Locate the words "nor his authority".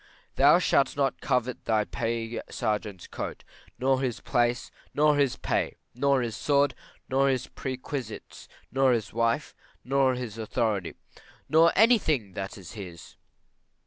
9.83-10.95